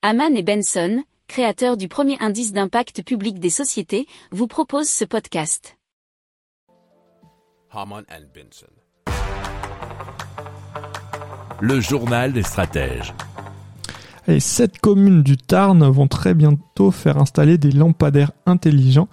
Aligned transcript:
Haman 0.00 0.36
et 0.36 0.44
Benson, 0.44 1.02
créateurs 1.26 1.76
du 1.76 1.88
premier 1.88 2.16
indice 2.20 2.52
d'impact 2.52 3.02
public 3.02 3.40
des 3.40 3.50
sociétés, 3.50 4.06
vous 4.30 4.46
proposent 4.46 4.88
ce 4.88 5.04
podcast. 5.04 5.76
Haman 7.72 8.04
and 8.08 8.26
Benson. 8.32 8.68
Le 11.60 11.80
journal 11.80 12.32
des 12.32 12.44
stratèges. 12.44 13.12
Les 14.28 14.38
sept 14.38 14.78
communes 14.78 15.24
du 15.24 15.36
Tarn 15.36 15.82
vont 15.90 16.06
très 16.06 16.32
bientôt 16.32 16.92
faire 16.92 17.18
installer 17.18 17.58
des 17.58 17.72
lampadaires 17.72 18.30
intelligents, 18.46 19.08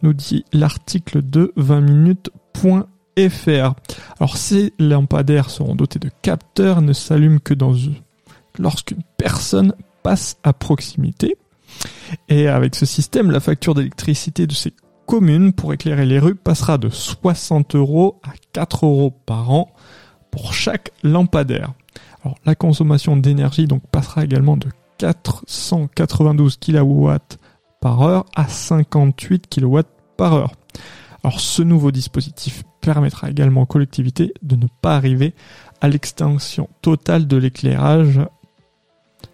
nous 0.00 0.14
dit 0.14 0.46
l'article 0.54 1.20
de 1.20 1.52
20minutes.fr. 1.58 3.74
Alors 4.18 4.38
ces 4.38 4.72
lampadaires 4.78 5.50
seront 5.50 5.74
dotés 5.74 5.98
de 5.98 6.10
capteurs 6.22 6.78
et 6.78 6.82
ne 6.82 6.94
s'allument 6.94 7.40
que 7.40 7.52
dans 7.52 7.74
lorsqu'une 8.58 9.02
personne 9.18 9.74
passe 10.02 10.36
à 10.42 10.52
proximité. 10.52 11.36
Et 12.28 12.48
avec 12.48 12.74
ce 12.74 12.86
système, 12.86 13.30
la 13.30 13.40
facture 13.40 13.74
d'électricité 13.74 14.46
de 14.46 14.52
ces 14.52 14.72
communes 15.06 15.52
pour 15.52 15.72
éclairer 15.72 16.06
les 16.06 16.18
rues 16.18 16.34
passera 16.34 16.78
de 16.78 16.88
60 16.88 17.74
euros 17.74 18.20
à 18.22 18.32
4 18.52 18.86
euros 18.86 19.12
par 19.26 19.50
an 19.50 19.72
pour 20.30 20.52
chaque 20.52 20.92
lampadaire. 21.02 21.72
Alors, 22.22 22.36
la 22.44 22.54
consommation 22.54 23.16
d'énergie 23.16 23.66
donc 23.66 23.82
passera 23.90 24.24
également 24.24 24.56
de 24.56 24.68
492 24.98 26.58
kW 26.58 27.10
par 27.80 28.02
heure 28.02 28.26
à 28.36 28.46
58 28.46 29.46
kW 29.48 29.80
par 30.16 30.34
heure. 30.34 30.52
Alors 31.22 31.40
ce 31.40 31.62
nouveau 31.62 31.90
dispositif 31.90 32.62
permettra 32.80 33.30
également 33.30 33.62
aux 33.62 33.66
collectivités 33.66 34.32
de 34.42 34.56
ne 34.56 34.66
pas 34.80 34.96
arriver 34.96 35.34
à 35.80 35.88
l'extinction 35.88 36.68
totale 36.82 37.26
de 37.26 37.36
l'éclairage, 37.36 38.20